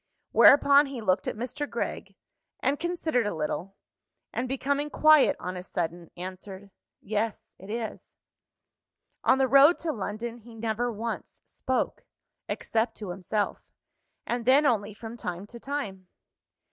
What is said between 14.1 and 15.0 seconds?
and then only